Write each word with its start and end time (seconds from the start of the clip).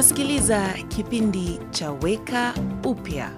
Unasikiliza 0.00 0.72
kipindi 0.88 1.60
cha 1.70 1.92
Weka 1.92 2.54
Upya. 2.84 3.32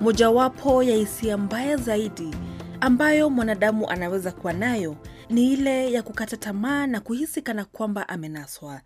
Mojawapo 0.00 0.82
ya 0.82 0.96
hisia 0.96 1.36
mbaya 1.38 1.76
zaidi 1.76 2.34
ambayo 2.80 3.30
mwanadamu 3.30 3.90
anaweza 3.90 4.32
kuwa 4.32 4.52
nayo 4.52 4.96
ni 5.30 5.52
ile 5.52 5.92
ya 5.92 6.02
kukata 6.02 6.36
tamaa 6.36 6.86
na 6.86 7.00
kuhisi 7.00 7.42
kana 7.42 7.64
kwamba 7.64 8.08
amenaswa. 8.08 8.80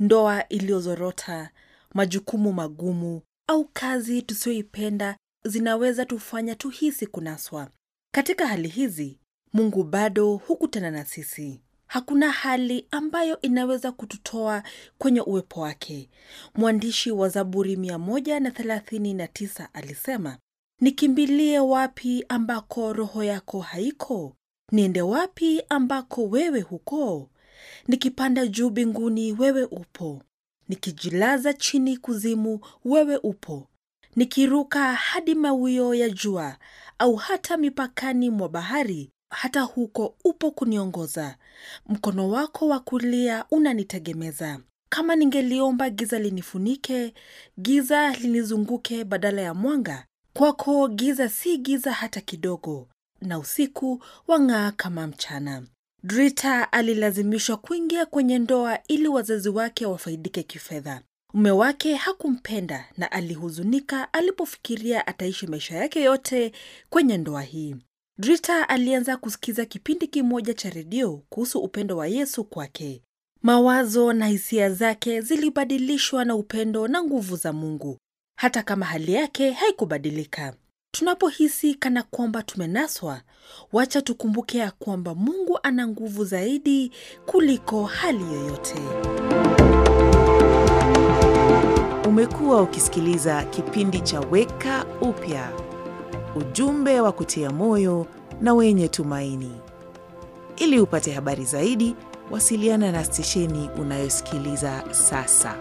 Ndoa 0.00 0.48
iliyozorota, 0.48 1.50
majukumu 1.94 2.52
magumu 2.52 3.22
au 3.48 3.64
kazi 3.64 4.22
tusiyoipenda 4.22 5.16
zinaweza 5.44 6.04
tufanya 6.06 6.54
tuhisi 6.54 7.06
kunaswa. 7.06 7.70
Katika 8.14 8.46
hali 8.46 8.68
hizi, 8.68 9.18
Mungu 9.52 9.84
bado 9.84 10.36
hukutana 10.36 10.90
na 10.90 11.04
sisi. 11.04 11.60
Hakuna 11.86 12.30
hali 12.30 12.86
ambayo 12.90 13.40
inaweza 13.40 13.92
kututoa 13.92 14.62
kwenye 14.98 15.20
uwepo 15.20 15.60
wake. 15.60 16.08
Mwandishi 16.54 17.10
wa 17.10 17.28
Zaburi 17.28 17.76
139 17.76 19.68
alisema, 19.72 20.38
nikimbilie 20.80 21.58
wapi 21.60 22.24
ambako 22.28 22.92
roho 22.92 23.24
yako 23.24 23.60
haiko? 23.60 24.36
Niende 24.72 25.02
wapi 25.02 25.62
ambako 25.68 26.24
wewe 26.24 26.60
huko? 26.60 27.30
Nikipanda 27.88 28.46
juu 28.46 28.70
mbinguni, 28.70 29.32
wewe 29.32 29.64
upo. 29.64 30.22
Nikijilaza 30.68 31.52
chini 31.52 31.96
kuzimu, 31.96 32.60
wewe 32.84 33.16
upo. 33.16 33.68
Nikiruka 34.16 34.94
hadi 34.94 35.34
mawio 35.34 35.94
ya 35.94 36.10
jua 36.10 36.56
au 36.98 37.14
hata 37.16 37.56
mipakani 37.56 38.30
mwa 38.30 38.48
bahari, 38.48 39.10
hata 39.30 39.60
huko 39.60 40.14
upo 40.24 40.50
kuniongoza. 40.50 41.36
Mkono 41.86 42.30
wako 42.30 42.68
wa 42.68 42.80
kulia 42.80 43.44
unanitegemeza. 43.50 44.60
Kama 44.88 45.16
ningeliomba 45.16 45.90
giza 45.90 46.18
linifunike, 46.18 47.14
giza 47.60 48.10
linizunguke 48.12 49.04
badala 49.04 49.42
ya 49.42 49.54
mwanga, 49.54 50.06
kwako 50.32 50.88
giza 50.88 51.28
si 51.28 51.58
giza 51.58 51.92
hata 51.92 52.20
kidogo, 52.20 52.88
na 53.20 53.38
usiku 53.38 54.02
wang'aa 54.28 54.72
kama 54.72 55.06
mchana. 55.06 55.62
Drita 56.02 56.72
alilazimishwa 56.72 57.56
kuingia 57.56 58.06
kwenye 58.06 58.38
ndoa 58.38 58.78
ili 58.88 59.08
wazazi 59.08 59.48
wake 59.48 59.86
wafaidike 59.86 60.42
kifedha. 60.42 61.02
Mume 61.34 61.50
wake 61.50 61.94
hakumpenda 61.94 62.84
na 62.96 63.12
alihuzunika 63.12 64.12
alipofikiria 64.12 65.06
ataishi 65.06 65.46
maisha 65.46 65.76
yake 65.76 66.00
yote 66.02 66.52
kwenye 66.90 67.18
ndoa 67.18 67.42
hii. 67.42 67.76
Drita 68.18 68.68
alianza 68.68 69.16
kusikiza 69.16 69.64
kipindi 69.64 70.06
kimoja 70.06 70.54
cha 70.54 70.70
redio 70.70 71.22
kuhusu 71.28 71.58
upendo 71.60 71.96
wa 71.96 72.06
Yesu 72.06 72.44
kwake. 72.44 73.02
Mawazo 73.42 74.12
na 74.12 74.26
hisia 74.26 74.70
zake 74.70 75.20
zilibadilishwa 75.20 76.24
na 76.24 76.34
upendo 76.34 76.88
na 76.88 77.02
nguvu 77.02 77.36
za 77.36 77.52
Mungu, 77.52 77.98
hata 78.38 78.62
kama 78.62 78.86
hali 78.86 79.12
yake 79.12 79.50
haikubadilika. 79.50 80.54
Tunapohisi 80.94 81.74
kana 81.74 82.02
kwamba 82.02 82.42
tumenaswa, 82.42 83.22
wacha 83.72 84.02
tukumbuke 84.02 84.58
ya 84.58 84.70
kwamba 84.70 85.14
Mungu 85.14 85.58
ana 85.62 85.88
nguvu 85.88 86.24
zaidi 86.24 86.92
kuliko 87.26 87.84
hali 87.84 88.24
yoyote. 88.24 88.74
Umekuwa 92.08 92.62
ukisikiliza 92.62 93.44
kipindi 93.44 94.00
cha 94.00 94.20
Weka 94.20 94.84
Upya, 95.00 95.52
ujumbe 96.36 97.00
wa 97.00 97.12
kutia 97.12 97.50
moyo 97.50 98.06
na 98.40 98.54
wenye 98.54 98.88
tumaini. 98.88 99.52
Ili 100.56 100.80
upate 100.80 101.12
habari 101.12 101.44
zaidi, 101.44 101.94
wasiliana 102.30 102.92
na 102.92 103.04
stesheni 103.04 103.70
unayosikiliza 103.80 104.84
sasa. 104.90 105.54